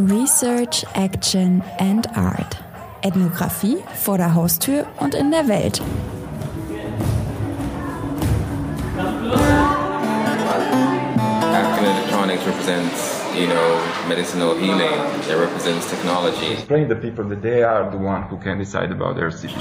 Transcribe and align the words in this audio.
Research, 0.00 0.82
Action 0.94 1.62
and 1.78 2.06
Art. 2.16 2.56
Ethnographie 3.02 3.76
vor 4.02 4.16
der 4.16 4.34
Haustür 4.34 4.86
und 4.98 5.14
in 5.14 5.30
der 5.30 5.46
Welt. 5.46 5.82
African 11.52 11.84
electronics 11.84 12.46
represents, 12.46 13.22
you 13.36 13.46
know, 13.46 13.78
medicinal 14.08 14.54
healing. 14.54 14.90
It 15.28 15.36
represents 15.36 15.90
technology. 15.90 16.54
Explain 16.54 16.88
the 16.88 16.96
people 16.96 17.24
that 17.24 17.42
they 17.42 17.62
are 17.62 17.90
the 17.90 17.98
one 17.98 18.22
who 18.22 18.38
can 18.38 18.58
decide 18.58 18.90
about 18.90 19.16
their 19.16 19.30
city. 19.30 19.54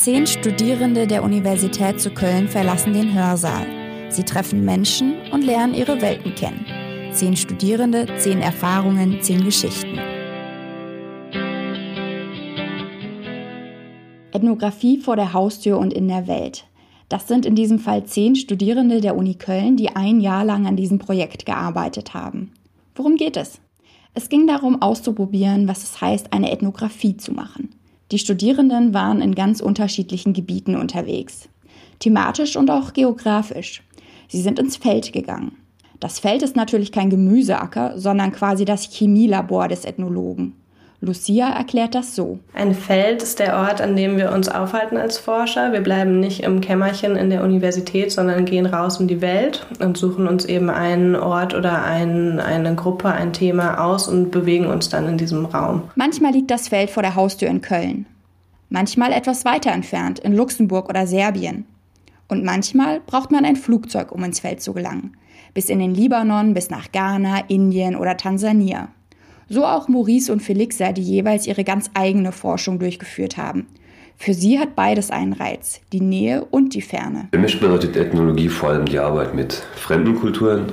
Zehn 0.00 0.26
Studierende 0.26 1.06
der 1.06 1.22
Universität 1.22 2.00
zu 2.00 2.08
Köln 2.08 2.48
verlassen 2.48 2.94
den 2.94 3.12
Hörsaal. 3.12 3.66
Sie 4.08 4.22
treffen 4.22 4.64
Menschen 4.64 5.16
und 5.30 5.44
lernen 5.44 5.74
ihre 5.74 6.00
Welten 6.00 6.34
kennen. 6.34 6.64
Zehn 7.12 7.36
Studierende, 7.36 8.06
zehn 8.16 8.40
Erfahrungen, 8.40 9.20
zehn 9.20 9.44
Geschichten. 9.44 9.98
Ethnographie 14.32 14.96
vor 14.96 15.16
der 15.16 15.34
Haustür 15.34 15.78
und 15.78 15.92
in 15.92 16.08
der 16.08 16.26
Welt. 16.26 16.64
Das 17.10 17.28
sind 17.28 17.44
in 17.44 17.54
diesem 17.54 17.78
Fall 17.78 18.04
zehn 18.04 18.36
Studierende 18.36 19.02
der 19.02 19.18
Uni 19.18 19.34
Köln, 19.34 19.76
die 19.76 19.90
ein 19.90 20.22
Jahr 20.22 20.46
lang 20.46 20.66
an 20.66 20.76
diesem 20.76 20.98
Projekt 20.98 21.44
gearbeitet 21.44 22.14
haben. 22.14 22.52
Worum 22.94 23.16
geht 23.16 23.36
es? 23.36 23.60
Es 24.14 24.30
ging 24.30 24.46
darum, 24.46 24.80
auszuprobieren, 24.80 25.68
was 25.68 25.82
es 25.82 26.00
heißt, 26.00 26.32
eine 26.32 26.50
Ethnographie 26.50 27.18
zu 27.18 27.32
machen. 27.32 27.74
Die 28.12 28.18
Studierenden 28.18 28.92
waren 28.92 29.22
in 29.22 29.34
ganz 29.34 29.60
unterschiedlichen 29.60 30.32
Gebieten 30.32 30.74
unterwegs. 30.74 31.48
Thematisch 32.00 32.56
und 32.56 32.70
auch 32.70 32.92
geografisch. 32.92 33.82
Sie 34.28 34.40
sind 34.40 34.58
ins 34.58 34.76
Feld 34.76 35.12
gegangen. 35.12 35.56
Das 36.00 36.18
Feld 36.18 36.42
ist 36.42 36.56
natürlich 36.56 36.92
kein 36.92 37.10
Gemüseacker, 37.10 37.98
sondern 37.98 38.32
quasi 38.32 38.64
das 38.64 38.90
Chemielabor 38.90 39.68
des 39.68 39.84
Ethnologen. 39.84 40.56
Lucia 41.02 41.48
erklärt 41.48 41.94
das 41.94 42.14
so. 42.14 42.40
Ein 42.52 42.74
Feld 42.74 43.22
ist 43.22 43.38
der 43.38 43.56
Ort, 43.56 43.80
an 43.80 43.96
dem 43.96 44.18
wir 44.18 44.32
uns 44.32 44.50
aufhalten 44.50 44.98
als 44.98 45.16
Forscher. 45.16 45.72
Wir 45.72 45.80
bleiben 45.80 46.20
nicht 46.20 46.42
im 46.42 46.60
Kämmerchen 46.60 47.16
in 47.16 47.30
der 47.30 47.42
Universität, 47.42 48.12
sondern 48.12 48.44
gehen 48.44 48.66
raus 48.66 49.00
in 49.00 49.08
die 49.08 49.22
Welt 49.22 49.66
und 49.78 49.96
suchen 49.96 50.28
uns 50.28 50.44
eben 50.44 50.68
einen 50.68 51.16
Ort 51.16 51.54
oder 51.54 51.84
ein, 51.84 52.38
eine 52.38 52.74
Gruppe, 52.74 53.08
ein 53.08 53.32
Thema 53.32 53.82
aus 53.82 54.08
und 54.08 54.30
bewegen 54.30 54.66
uns 54.66 54.90
dann 54.90 55.08
in 55.08 55.16
diesem 55.16 55.46
Raum. 55.46 55.84
Manchmal 55.94 56.32
liegt 56.32 56.50
das 56.50 56.68
Feld 56.68 56.90
vor 56.90 57.02
der 57.02 57.14
Haustür 57.14 57.48
in 57.48 57.62
Köln. 57.62 58.04
Manchmal 58.68 59.12
etwas 59.12 59.46
weiter 59.46 59.72
entfernt, 59.72 60.18
in 60.18 60.36
Luxemburg 60.36 60.90
oder 60.90 61.06
Serbien. 61.06 61.64
Und 62.28 62.44
manchmal 62.44 63.00
braucht 63.00 63.30
man 63.30 63.46
ein 63.46 63.56
Flugzeug, 63.56 64.12
um 64.12 64.22
ins 64.22 64.40
Feld 64.40 64.60
zu 64.60 64.74
gelangen. 64.74 65.16
Bis 65.54 65.70
in 65.70 65.78
den 65.78 65.94
Libanon, 65.94 66.52
bis 66.52 66.68
nach 66.68 66.92
Ghana, 66.92 67.44
Indien 67.48 67.96
oder 67.96 68.16
Tansania. 68.18 68.88
So 69.52 69.64
auch 69.64 69.88
Maurice 69.88 70.32
und 70.32 70.44
Felixa, 70.44 70.92
die 70.92 71.02
jeweils 71.02 71.48
ihre 71.48 71.64
ganz 71.64 71.90
eigene 71.92 72.30
Forschung 72.30 72.78
durchgeführt 72.78 73.36
haben. 73.36 73.66
Für 74.16 74.32
sie 74.32 74.60
hat 74.60 74.76
beides 74.76 75.10
einen 75.10 75.32
Reiz, 75.32 75.80
die 75.92 76.00
Nähe 76.00 76.44
und 76.52 76.72
die 76.74 76.82
Ferne. 76.82 77.26
Für 77.32 77.40
mich 77.40 77.58
bedeutet 77.58 77.96
Ethnologie 77.96 78.48
vor 78.48 78.68
allem 78.68 78.86
die 78.86 79.00
Arbeit 79.00 79.34
mit 79.34 79.54
fremden 79.74 80.14
Kulturen, 80.14 80.72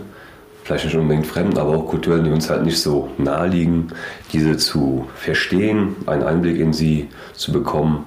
vielleicht 0.64 0.86
nicht 0.86 0.96
unbedingt 0.96 1.26
fremden, 1.26 1.58
aber 1.58 1.76
auch 1.76 1.88
Kulturen, 1.88 2.24
die 2.24 2.30
uns 2.30 2.52
halt 2.52 2.66
nicht 2.66 2.80
so 2.80 3.10
nahe 3.18 3.48
liegen, 3.48 3.88
diese 4.32 4.58
zu 4.58 5.08
verstehen, 5.16 5.96
einen 6.06 6.22
Einblick 6.22 6.60
in 6.60 6.72
sie 6.72 7.08
zu 7.34 7.52
bekommen 7.52 8.06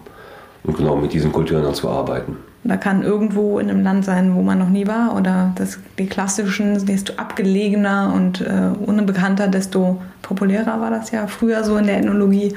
und 0.63 0.77
genau 0.77 0.95
mit 0.95 1.13
diesen 1.13 1.33
Kulturen 1.33 1.65
dann 1.65 1.75
zu 1.75 1.89
arbeiten. 1.89 2.37
Da 2.63 2.77
kann 2.77 3.03
irgendwo 3.03 3.59
in 3.59 3.71
einem 3.71 3.83
Land 3.83 4.05
sein, 4.05 4.35
wo 4.35 4.43
man 4.43 4.59
noch 4.59 4.69
nie 4.69 4.87
war. 4.87 5.17
Oder 5.17 5.53
das, 5.55 5.79
die 5.99 6.07
klassischen, 6.07 6.85
desto 6.85 7.15
abgelegener 7.15 8.13
und 8.15 8.43
äh, 8.43 8.71
unbekannter, 8.85 9.49
desto 9.49 10.01
populärer 10.21 10.81
war 10.81 10.91
das 10.91 11.11
ja 11.11 11.27
früher 11.27 11.65
so 11.65 11.77
in 11.79 11.87
der 11.87 11.99
Ethnologie. 11.99 12.55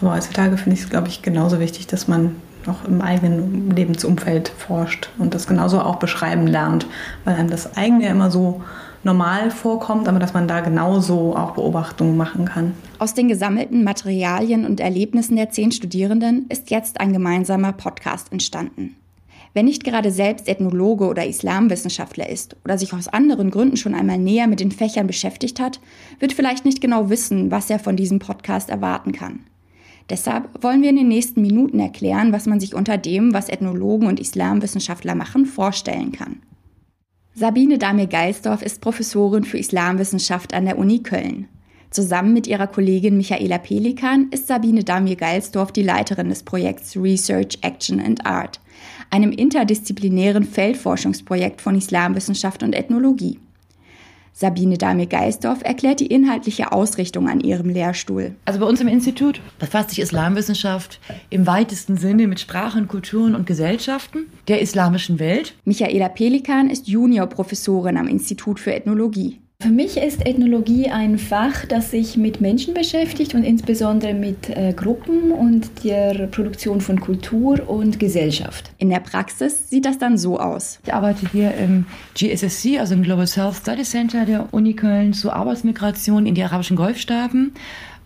Aber 0.00 0.14
heutzutage 0.14 0.56
finde 0.56 0.74
ich 0.74 0.84
es, 0.84 0.90
glaube 0.90 1.08
ich, 1.08 1.22
genauso 1.22 1.60
wichtig, 1.60 1.86
dass 1.86 2.08
man 2.08 2.34
auch 2.66 2.84
im 2.88 3.00
eigenen 3.00 3.70
Lebensumfeld 3.70 4.48
forscht 4.48 5.10
und 5.18 5.34
das 5.34 5.46
genauso 5.46 5.80
auch 5.80 5.96
beschreiben 5.96 6.46
lernt, 6.46 6.86
weil 7.24 7.36
einem 7.36 7.50
das 7.50 7.76
eigene 7.76 8.08
immer 8.08 8.30
so 8.30 8.62
normal 9.02 9.50
vorkommt, 9.50 10.08
aber 10.08 10.18
dass 10.18 10.32
man 10.32 10.48
da 10.48 10.60
genauso 10.60 11.36
auch 11.36 11.52
Beobachtungen 11.52 12.16
machen 12.16 12.46
kann. 12.46 12.72
Aus 12.98 13.12
den 13.12 13.28
gesammelten 13.28 13.84
Materialien 13.84 14.64
und 14.64 14.80
Erlebnissen 14.80 15.36
der 15.36 15.50
zehn 15.50 15.72
Studierenden 15.72 16.46
ist 16.48 16.70
jetzt 16.70 17.00
ein 17.00 17.12
gemeinsamer 17.12 17.72
Podcast 17.72 18.32
entstanden. 18.32 18.96
Wer 19.54 19.62
nicht 19.62 19.84
gerade 19.84 20.10
selbst 20.10 20.48
Ethnologe 20.48 21.06
oder 21.06 21.24
Islamwissenschaftler 21.24 22.28
ist 22.28 22.56
oder 22.64 22.76
sich 22.76 22.92
aus 22.92 23.06
anderen 23.06 23.50
Gründen 23.52 23.76
schon 23.76 23.94
einmal 23.94 24.18
näher 24.18 24.48
mit 24.48 24.58
den 24.58 24.72
Fächern 24.72 25.06
beschäftigt 25.06 25.60
hat, 25.60 25.80
wird 26.18 26.32
vielleicht 26.32 26.64
nicht 26.64 26.80
genau 26.80 27.08
wissen, 27.08 27.52
was 27.52 27.70
er 27.70 27.78
von 27.78 27.94
diesem 27.94 28.18
Podcast 28.18 28.68
erwarten 28.68 29.12
kann. 29.12 29.44
Deshalb 30.10 30.62
wollen 30.62 30.82
wir 30.82 30.90
in 30.90 30.96
den 30.96 31.08
nächsten 31.08 31.40
Minuten 31.40 31.78
erklären, 31.78 32.32
was 32.32 32.46
man 32.46 32.58
sich 32.58 32.74
unter 32.74 32.98
dem, 32.98 33.32
was 33.32 33.48
Ethnologen 33.48 34.08
und 34.08 34.18
Islamwissenschaftler 34.18 35.14
machen, 35.14 35.46
vorstellen 35.46 36.10
kann. 36.10 36.42
Sabine 37.34 37.78
Damir-Geisdorf 37.78 38.60
ist 38.60 38.80
Professorin 38.80 39.44
für 39.44 39.58
Islamwissenschaft 39.58 40.52
an 40.52 40.64
der 40.64 40.78
Uni 40.78 41.02
Köln. 41.02 41.48
Zusammen 41.94 42.32
mit 42.32 42.48
ihrer 42.48 42.66
Kollegin 42.66 43.16
Michaela 43.16 43.56
Pelikan 43.58 44.26
ist 44.32 44.48
Sabine 44.48 44.82
Damir-Geilsdorf 44.82 45.70
die 45.70 45.84
Leiterin 45.84 46.28
des 46.28 46.42
Projekts 46.42 46.96
Research, 46.96 47.58
Action 47.60 48.00
and 48.00 48.26
Art, 48.26 48.58
einem 49.10 49.30
interdisziplinären 49.30 50.42
Feldforschungsprojekt 50.42 51.60
von 51.60 51.76
Islamwissenschaft 51.76 52.64
und 52.64 52.74
Ethnologie. 52.74 53.38
Sabine 54.32 54.76
Damir-Geisdorf 54.76 55.60
erklärt 55.62 56.00
die 56.00 56.08
inhaltliche 56.08 56.72
Ausrichtung 56.72 57.28
an 57.28 57.38
ihrem 57.38 57.68
Lehrstuhl. 57.68 58.34
Also 58.44 58.58
bei 58.58 58.66
uns 58.66 58.80
im 58.80 58.88
Institut 58.88 59.40
befasst 59.60 59.90
sich 59.90 60.00
Islamwissenschaft 60.00 60.98
im 61.30 61.46
weitesten 61.46 61.96
Sinne 61.96 62.26
mit 62.26 62.40
Sprachen, 62.40 62.88
Kulturen 62.88 63.36
und 63.36 63.46
Gesellschaften 63.46 64.26
der 64.48 64.60
islamischen 64.60 65.20
Welt. 65.20 65.54
Michaela 65.64 66.08
Pelikan 66.08 66.70
ist 66.70 66.88
Juniorprofessorin 66.88 67.96
am 67.96 68.08
Institut 68.08 68.58
für 68.58 68.74
Ethnologie. 68.74 69.38
Für 69.64 69.70
mich 69.70 69.96
ist 69.96 70.26
Ethnologie 70.26 70.90
ein 70.90 71.16
Fach, 71.16 71.64
das 71.64 71.90
sich 71.90 72.18
mit 72.18 72.42
Menschen 72.42 72.74
beschäftigt 72.74 73.34
und 73.34 73.44
insbesondere 73.44 74.12
mit 74.12 74.50
äh, 74.50 74.74
Gruppen 74.74 75.32
und 75.32 75.82
der 75.84 76.26
Produktion 76.26 76.82
von 76.82 77.00
Kultur 77.00 77.66
und 77.66 77.98
Gesellschaft. 77.98 78.70
In 78.76 78.90
der 78.90 79.00
Praxis 79.00 79.70
sieht 79.70 79.86
das 79.86 79.96
dann 79.96 80.18
so 80.18 80.38
aus. 80.38 80.80
Ich 80.84 80.92
arbeite 80.92 81.26
hier 81.32 81.54
im 81.54 81.86
GSSC, 82.14 82.78
also 82.78 82.92
im 82.92 83.04
Global 83.04 83.26
South 83.26 83.56
Study 83.56 83.84
Center 83.84 84.26
der 84.26 84.52
Uni 84.52 84.74
Köln 84.74 85.14
zur 85.14 85.34
Arbeitsmigration 85.34 86.26
in 86.26 86.34
die 86.34 86.42
arabischen 86.42 86.76
Golfstaaten 86.76 87.54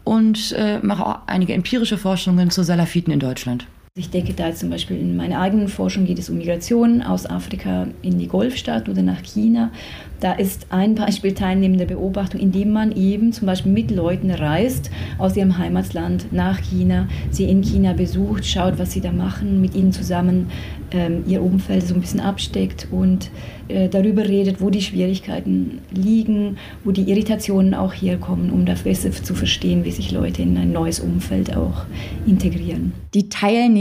und 0.05 0.53
äh, 0.57 0.79
mache 0.79 1.05
auch 1.05 1.19
einige 1.27 1.55
empirische 1.55 1.99
Forschungen 1.99 2.51
zu 2.51 2.63
Salafiten 2.63 3.13
in 3.13 3.19
Deutschland. 3.19 3.67
Ich 3.99 4.11
denke 4.11 4.33
da 4.33 4.55
zum 4.55 4.71
Beispiel 4.71 4.97
in 4.97 5.17
meiner 5.17 5.41
eigenen 5.41 5.67
Forschung 5.67 6.07
geht 6.07 6.21
es 6.21 6.31
um 6.31 6.39
Migration 6.39 7.03
aus 7.03 7.27
Afrika 7.27 7.89
in 8.01 8.17
die 8.21 8.29
Golfstadt 8.29 8.89
oder 8.89 9.03
nach 9.03 9.25
China. 9.25 9.73
Da 10.21 10.35
ist 10.35 10.67
ein 10.71 10.95
Beispiel 10.95 11.35
teilnehmende 11.35 11.85
Beobachtung, 11.85 12.41
indem 12.41 12.71
man 12.71 12.93
eben 12.93 13.33
zum 13.33 13.47
Beispiel 13.47 13.73
mit 13.73 13.91
Leuten 13.91 14.31
reist 14.31 14.93
aus 15.19 15.37
ihrem 15.37 15.59
Heimatland 15.59 16.33
nach 16.33 16.61
China, 16.61 17.09
sie 17.33 17.45
in 17.51 17.63
China 17.63 17.93
besucht, 17.93 18.47
schaut, 18.47 18.79
was 18.79 18.93
sie 18.93 19.01
da 19.01 19.11
machen, 19.11 19.61
mit 19.61 19.75
ihnen 19.75 19.91
zusammen 19.91 20.47
ähm, 20.93 21.25
ihr 21.27 21.43
Umfeld 21.43 21.87
so 21.87 21.95
ein 21.95 22.01
bisschen 22.01 22.21
absteckt 22.21 22.89
und 22.91 23.31
äh, 23.69 23.89
darüber 23.89 24.27
redet, 24.27 24.61
wo 24.61 24.71
die 24.71 24.81
Schwierigkeiten 24.81 25.81
liegen, 25.93 26.57
wo 26.85 26.91
die 26.91 27.11
Irritationen 27.11 27.75
auch 27.75 27.93
herkommen, 27.93 28.51
um 28.51 28.65
da 28.65 28.75
besser 28.75 29.13
zu 29.13 29.35
verstehen, 29.35 29.85
wie 29.85 29.91
sich 29.91 30.11
Leute 30.11 30.43
in 30.43 30.57
ein 30.57 30.73
neues 30.73 31.01
Umfeld 31.01 31.57
auch 31.57 31.85
integrieren. 32.27 32.93
Die 33.15 33.29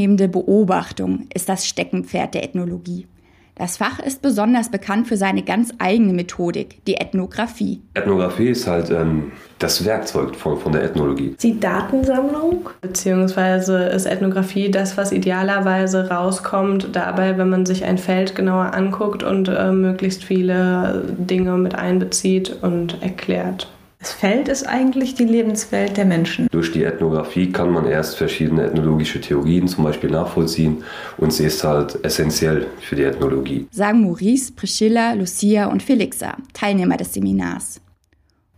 teilnehmende 0.08 0.28
Beobachtung 0.30 1.28
ist 1.34 1.50
das 1.50 1.68
Steckenpferd 1.68 2.34
der 2.34 2.44
Ethnologie. 2.44 3.08
Das 3.56 3.78
Fach 3.78 4.00
ist 4.00 4.22
besonders 4.22 4.70
bekannt 4.70 5.08
für 5.08 5.18
seine 5.18 5.42
ganz 5.42 5.74
eigene 5.80 6.14
Methodik, 6.14 6.86
die 6.86 6.94
Ethnographie. 6.94 7.82
Ethnographie 7.96 8.50
ist 8.50 8.68
halt 8.68 8.92
ähm, 8.92 9.32
das 9.58 9.84
Werkzeug 9.84 10.36
von, 10.36 10.60
von 10.60 10.72
der 10.72 10.84
Ethnologie. 10.84 11.36
Die 11.42 11.60
Datensammlung, 11.60 12.70
beziehungsweise 12.82 13.86
ist 13.86 14.06
Ethnographie 14.06 14.70
das, 14.70 14.96
was 14.96 15.12
idealerweise 15.12 16.08
rauskommt, 16.08 16.90
dabei, 16.96 17.40
wenn 17.40 17.50
man 17.50 17.66
sich 17.66 17.84
ein 17.84 17.98
Feld 17.98 18.36
genauer 18.36 18.76
anguckt 18.76 19.24
und 19.24 19.48
äh, 19.48 19.72
möglichst 19.72 20.24
viele 20.24 21.04
Dinge 21.18 21.58
mit 21.58 21.74
einbezieht 21.74 22.58
und 22.62 23.02
erklärt. 23.02 23.68
Das 24.00 24.14
Feld 24.14 24.48
ist 24.48 24.64
eigentlich 24.68 25.16
die 25.16 25.26
Lebenswelt 25.26 25.98
der 25.98 26.06
Menschen. 26.06 26.48
Durch 26.52 26.72
die 26.72 26.84
Ethnographie 26.84 27.52
kann 27.52 27.72
man 27.72 27.86
erst 27.86 28.16
verschiedene 28.16 28.64
ethnologische 28.64 29.20
Theorien 29.20 29.68
zum 29.68 29.84
Beispiel 29.84 30.12
nachvollziehen 30.12 30.84
und 31.18 31.34
sie 31.34 31.46
ist 31.46 31.64
halt 31.64 32.04
essentiell 32.06 32.68
für 32.80 32.96
die 32.96 33.04
Ethnologie. 33.04 33.68
Sagen 33.72 34.04
Maurice, 34.04 34.54
Priscilla, 34.54 35.14
Lucia 35.14 35.66
und 35.66 35.82
Felixa, 35.82 36.38
Teilnehmer 36.54 36.96
des 36.96 37.16
Seminars. 37.16 37.82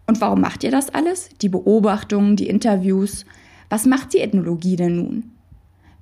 Und 0.08 0.20
warum 0.20 0.42
macht 0.42 0.64
ihr 0.64 0.72
das 0.72 0.94
alles? 0.94 1.30
Die 1.42 1.50
Beobachtungen, 1.50 2.36
die 2.36 2.48
Interviews. 2.48 3.26
Was 3.70 3.86
macht 3.86 4.14
die 4.14 4.20
Ethnologie 4.20 4.76
denn 4.76 4.98
nun? 4.98 5.32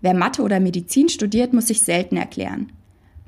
Wer 0.01 0.13
Mathe 0.13 0.41
oder 0.41 0.59
Medizin 0.59 1.09
studiert, 1.09 1.53
muss 1.53 1.67
sich 1.67 1.81
selten 1.81 2.17
erklären. 2.17 2.71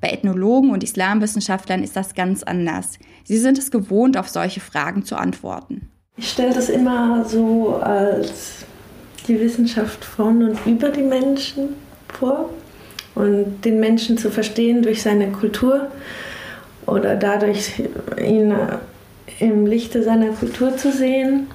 Bei 0.01 0.09
Ethnologen 0.09 0.71
und 0.71 0.83
Islamwissenschaftlern 0.83 1.83
ist 1.83 1.95
das 1.95 2.15
ganz 2.15 2.43
anders. 2.43 2.97
Sie 3.23 3.37
sind 3.37 3.57
es 3.57 3.69
gewohnt, 3.69 4.17
auf 4.17 4.29
solche 4.29 4.59
Fragen 4.59 5.03
zu 5.03 5.15
antworten. 5.15 5.89
Ich 6.19 6.31
stelle 6.31 6.53
das 6.53 6.67
immer 6.67 7.23
so 7.23 7.79
als 7.81 8.65
die 9.29 9.39
Wissenschaft 9.39 10.03
von 10.03 10.49
und 10.49 10.59
über 10.65 10.89
die 10.89 11.01
Menschen 11.01 11.69
vor 12.09 12.49
und 13.15 13.63
den 13.63 13.79
Menschen 13.79 14.17
zu 14.17 14.29
verstehen 14.29 14.81
durch 14.81 15.01
seine 15.01 15.31
Kultur 15.31 15.87
oder 16.85 17.15
dadurch 17.15 17.81
ihn 18.21 18.53
im 19.39 19.65
Lichte 19.65 20.03
seiner 20.03 20.31
Kultur 20.31 20.75
zu 20.75 20.91
sehen. 20.91 21.47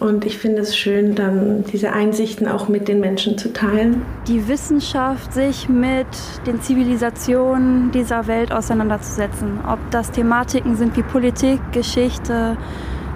Und 0.00 0.24
ich 0.24 0.38
finde 0.38 0.62
es 0.62 0.74
schön, 0.74 1.14
dann 1.14 1.62
diese 1.70 1.92
Einsichten 1.92 2.48
auch 2.48 2.68
mit 2.68 2.88
den 2.88 3.00
Menschen 3.00 3.36
zu 3.36 3.52
teilen. 3.52 4.00
Die 4.28 4.48
Wissenschaft, 4.48 5.34
sich 5.34 5.68
mit 5.68 6.06
den 6.46 6.62
Zivilisationen 6.62 7.90
dieser 7.92 8.26
Welt 8.28 8.50
auseinanderzusetzen. 8.50 9.60
Ob 9.66 9.78
das 9.90 10.10
Thematiken 10.10 10.76
sind 10.76 10.96
wie 10.96 11.02
Politik, 11.02 11.60
Geschichte, 11.72 12.56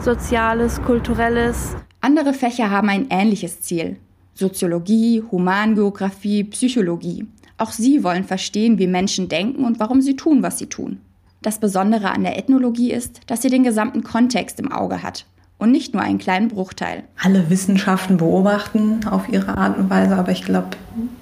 Soziales, 0.03 0.81
Kulturelles. 0.81 1.77
Andere 2.01 2.33
Fächer 2.33 2.71
haben 2.71 2.89
ein 2.89 3.09
ähnliches 3.11 3.61
Ziel. 3.61 3.99
Soziologie, 4.33 5.23
Humangeographie, 5.31 6.45
Psychologie. 6.45 7.27
Auch 7.59 7.73
sie 7.73 8.03
wollen 8.03 8.25
verstehen, 8.25 8.79
wie 8.79 8.87
Menschen 8.87 9.29
denken 9.29 9.63
und 9.63 9.79
warum 9.79 10.01
sie 10.01 10.17
tun, 10.17 10.43
was 10.43 10.57
sie 10.57 10.69
tun. 10.69 11.03
Das 11.43 11.59
Besondere 11.59 12.13
an 12.13 12.23
der 12.23 12.39
Ethnologie 12.39 12.93
ist, 12.93 13.21
dass 13.27 13.43
sie 13.43 13.51
den 13.51 13.63
gesamten 13.63 14.03
Kontext 14.03 14.59
im 14.59 14.73
Auge 14.73 15.03
hat 15.03 15.27
und 15.59 15.71
nicht 15.71 15.93
nur 15.93 16.03
einen 16.03 16.19
kleinen 16.19 16.49
Bruchteil. 16.49 17.05
Alle 17.23 17.51
Wissenschaften 17.51 18.17
beobachten 18.17 19.07
auf 19.07 19.29
ihre 19.29 19.59
Art 19.59 19.77
und 19.77 19.91
Weise, 19.91 20.17
aber 20.17 20.33
ich 20.33 20.47
glaube, 20.47 20.79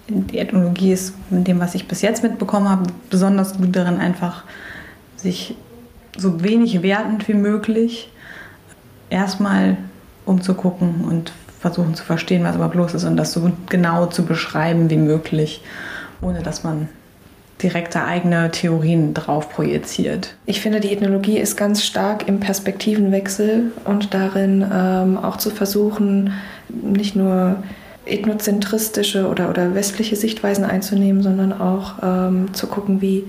die 0.09 0.39
Ethnologie 0.39 0.93
ist 0.93 1.15
in 1.33 1.43
dem, 1.43 1.59
was 1.59 1.75
ich 1.75 1.89
bis 1.89 2.01
jetzt 2.01 2.23
mitbekommen 2.23 2.69
habe, 2.69 2.93
besonders 3.11 3.57
gut 3.57 3.75
darin, 3.75 3.99
einfach 3.99 4.45
sich 5.17 5.57
so 6.17 6.45
wenig 6.45 6.83
wertend 6.83 7.27
wie 7.27 7.35
möglich 7.35 8.13
erstmal 9.11 9.77
umzugucken 10.27 11.05
und 11.05 11.33
versuchen 11.61 11.95
zu 11.95 12.05
verstehen, 12.05 12.45
was 12.45 12.55
aber 12.55 12.69
bloß 12.69 12.95
ist 12.95 13.05
und 13.05 13.17
das 13.17 13.33
so 13.33 13.51
genau 13.69 14.07
zu 14.07 14.25
beschreiben 14.25 14.91
wie 14.91 14.97
möglich, 14.97 15.63
ohne 16.21 16.43
dass 16.43 16.65
man 16.65 16.89
direkte 17.63 18.05
eigene 18.05 18.51
Theorien 18.51 19.15
drauf 19.15 19.51
projiziert. 19.51 20.37
Ich 20.47 20.61
finde, 20.61 20.79
die 20.81 20.93
Ethnologie 20.93 21.39
ist 21.39 21.57
ganz 21.57 21.85
stark 21.85 22.29
im 22.29 22.39
Perspektivenwechsel 22.39 23.73
und 23.85 24.15
darin 24.15 24.65
ähm, 24.73 25.19
auch 25.19 25.39
zu 25.39 25.51
versuchen, 25.51 26.33
nicht 26.69 27.17
nur 27.17 27.57
ethnozentristische 28.05 29.29
oder, 29.29 29.51
oder 29.51 29.75
westliche 29.75 30.17
Sichtweisen 30.17 30.65
einzunehmen, 30.65 31.23
sondern 31.23 31.53
auch 31.53 31.95
ähm, 32.03 32.55
zu 32.55 32.69
gucken, 32.69 33.01
wie, 33.01 33.25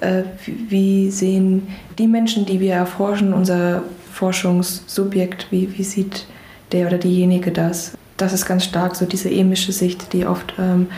äh, 0.00 0.22
wie 0.46 1.10
sehen 1.10 1.68
die 1.98 2.06
Menschen, 2.06 2.46
die 2.46 2.60
wir 2.60 2.74
erforschen, 2.74 3.34
unser 3.34 3.82
Forschungssubjekt, 4.18 5.46
wie, 5.50 5.78
wie 5.78 5.84
sieht 5.84 6.26
der 6.72 6.88
oder 6.88 6.98
diejenige 6.98 7.52
das? 7.52 7.96
Das 8.16 8.32
ist 8.32 8.46
ganz 8.46 8.64
stark 8.64 8.96
so 8.96 9.06
diese 9.06 9.30
emische 9.30 9.70
Sicht, 9.70 10.12
die 10.12 10.26
oft 10.26 10.54
ähm, 10.58 10.88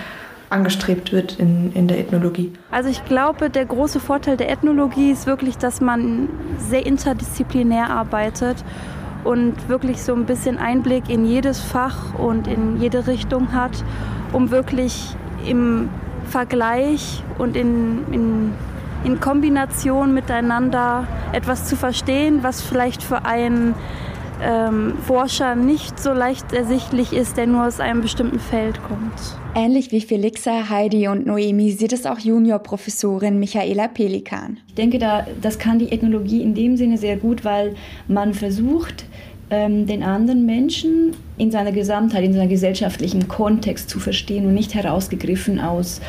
angestrebt 0.48 1.12
wird 1.12 1.38
in, 1.38 1.70
in 1.74 1.86
der 1.86 1.98
Ethnologie. 1.98 2.50
Also 2.70 2.88
ich 2.88 3.04
glaube, 3.04 3.50
der 3.50 3.66
große 3.66 4.00
Vorteil 4.00 4.38
der 4.38 4.50
Ethnologie 4.50 5.10
ist 5.10 5.26
wirklich, 5.26 5.58
dass 5.58 5.82
man 5.82 6.30
sehr 6.58 6.86
interdisziplinär 6.86 7.90
arbeitet 7.90 8.64
und 9.24 9.68
wirklich 9.68 10.02
so 10.02 10.14
ein 10.14 10.24
bisschen 10.24 10.56
Einblick 10.56 11.10
in 11.10 11.26
jedes 11.26 11.60
Fach 11.60 12.14
und 12.18 12.46
in 12.46 12.80
jede 12.80 13.06
Richtung 13.06 13.52
hat, 13.52 13.84
um 14.32 14.50
wirklich 14.50 15.14
im 15.46 15.90
Vergleich 16.30 17.22
und 17.36 17.54
in, 17.54 18.04
in, 18.12 18.54
in 19.04 19.20
Kombination 19.20 20.12
miteinander 20.12 21.06
etwas 21.32 21.66
zu 21.66 21.76
verstehen, 21.76 22.42
was 22.42 22.60
vielleicht 22.60 23.02
für 23.02 23.24
einen 23.24 23.74
ähm, 24.42 24.94
Forscher 25.06 25.54
nicht 25.54 25.98
so 25.98 26.12
leicht 26.12 26.52
ersichtlich 26.52 27.12
ist, 27.12 27.36
der 27.36 27.46
nur 27.46 27.66
aus 27.66 27.80
einem 27.80 28.00
bestimmten 28.00 28.38
Feld 28.38 28.82
kommt. 28.82 29.14
Ähnlich 29.54 29.90
wie 29.92 30.00
Felixa, 30.00 30.68
Heidi 30.68 31.08
und 31.08 31.26
Noemi 31.26 31.72
sieht 31.72 31.92
es 31.92 32.06
auch 32.06 32.18
Juniorprofessorin 32.18 33.38
Michaela 33.38 33.88
Pelikan. 33.88 34.58
Ich 34.68 34.74
denke, 34.74 34.98
da, 34.98 35.26
das 35.40 35.58
kann 35.58 35.78
die 35.78 35.92
Ethnologie 35.92 36.42
in 36.42 36.54
dem 36.54 36.76
Sinne 36.76 36.98
sehr 36.98 37.16
gut, 37.16 37.44
weil 37.44 37.74
man 38.06 38.32
versucht, 38.32 39.04
ähm, 39.50 39.86
den 39.86 40.02
anderen 40.02 40.46
Menschen 40.46 41.16
in 41.36 41.50
seiner 41.50 41.72
Gesamtheit, 41.72 42.24
in 42.24 42.32
seinem 42.32 42.48
gesellschaftlichen 42.48 43.26
Kontext 43.26 43.90
zu 43.90 43.98
verstehen 43.98 44.46
und 44.46 44.54
nicht 44.54 44.74
herausgegriffen 44.74 45.58
aus 45.58 46.00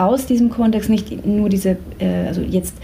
aus 0.00 0.26
diesem 0.26 0.50
Kontext 0.50 0.88
nicht 0.90 1.26
nur 1.26 1.48
diese, 1.48 1.76
äh, 1.98 2.26
also 2.26 2.40
jetzt 2.40 2.74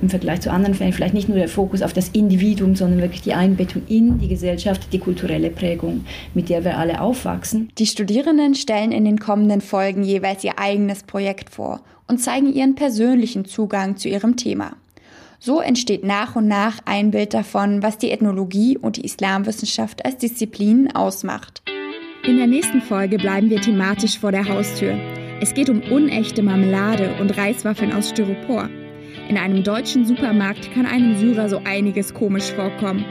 im 0.00 0.10
Vergleich 0.10 0.40
zu 0.40 0.50
anderen 0.50 0.74
Fällen 0.74 0.92
vielleicht 0.92 1.14
nicht 1.14 1.28
nur 1.28 1.38
der 1.38 1.48
Fokus 1.48 1.80
auf 1.80 1.92
das 1.92 2.08
Individuum, 2.08 2.74
sondern 2.74 3.00
wirklich 3.00 3.22
die 3.22 3.34
Einbettung 3.34 3.82
in 3.88 4.18
die 4.18 4.28
Gesellschaft, 4.28 4.92
die 4.92 4.98
kulturelle 4.98 5.48
Prägung, 5.48 6.04
mit 6.34 6.48
der 6.48 6.64
wir 6.64 6.76
alle 6.76 7.00
aufwachsen. 7.00 7.70
Die 7.78 7.86
Studierenden 7.86 8.56
stellen 8.56 8.90
in 8.90 9.04
den 9.04 9.20
kommenden 9.20 9.60
Folgen 9.60 10.02
jeweils 10.02 10.42
ihr 10.42 10.58
eigenes 10.58 11.04
Projekt 11.04 11.50
vor 11.50 11.80
und 12.08 12.18
zeigen 12.18 12.52
ihren 12.52 12.74
persönlichen 12.74 13.44
Zugang 13.44 13.96
zu 13.96 14.08
ihrem 14.08 14.36
Thema. 14.36 14.72
So 15.38 15.60
entsteht 15.60 16.04
nach 16.04 16.36
und 16.36 16.46
nach 16.46 16.78
ein 16.84 17.10
Bild 17.10 17.34
davon, 17.34 17.82
was 17.82 17.98
die 17.98 18.10
Ethnologie 18.10 18.78
und 18.78 18.96
die 18.96 19.04
Islamwissenschaft 19.04 20.04
als 20.04 20.18
Disziplinen 20.18 20.94
ausmacht. 20.94 21.62
In 22.24 22.36
der 22.36 22.46
nächsten 22.46 22.80
Folge 22.80 23.18
bleiben 23.18 23.50
wir 23.50 23.60
thematisch 23.60 24.18
vor 24.18 24.30
der 24.30 24.48
Haustür. 24.48 24.96
Es 25.42 25.54
geht 25.54 25.68
um 25.68 25.82
unechte 25.90 26.40
Marmelade 26.40 27.16
und 27.18 27.36
Reiswaffeln 27.36 27.92
aus 27.92 28.10
Styropor. 28.10 28.70
In 29.28 29.36
einem 29.36 29.64
deutschen 29.64 30.06
Supermarkt 30.06 30.72
kann 30.72 30.86
einem 30.86 31.18
Syrer 31.18 31.48
so 31.48 31.60
einiges 31.64 32.14
komisch 32.14 32.52
vorkommen. 32.52 33.04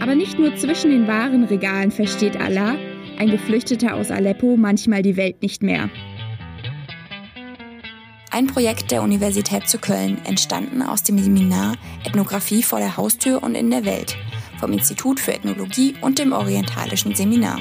Aber 0.00 0.14
nicht 0.14 0.38
nur 0.38 0.54
zwischen 0.54 0.92
den 0.92 1.08
Warenregalen 1.08 1.90
versteht 1.90 2.40
Allah, 2.40 2.76
ein 3.18 3.32
Geflüchteter 3.32 3.96
aus 3.96 4.12
Aleppo, 4.12 4.56
manchmal 4.56 5.02
die 5.02 5.16
Welt 5.16 5.42
nicht 5.42 5.64
mehr. 5.64 5.90
Ein 8.30 8.46
Projekt 8.46 8.92
der 8.92 9.02
Universität 9.02 9.68
zu 9.68 9.78
Köln, 9.78 10.18
entstanden 10.24 10.82
aus 10.82 11.02
dem 11.02 11.18
Seminar 11.18 11.74
Ethnographie 12.06 12.62
vor 12.62 12.78
der 12.78 12.96
Haustür 12.96 13.42
und 13.42 13.56
in 13.56 13.72
der 13.72 13.84
Welt 13.84 14.16
vom 14.60 14.72
Institut 14.72 15.18
für 15.18 15.34
Ethnologie 15.34 15.96
und 16.00 16.20
dem 16.20 16.30
Orientalischen 16.30 17.16
Seminar. 17.16 17.58